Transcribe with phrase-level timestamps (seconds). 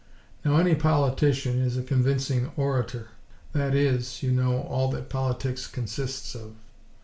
[0.43, 3.09] Now, any politician is a convincing orator.
[3.53, 6.55] (That is, you know, all that politics consists of!)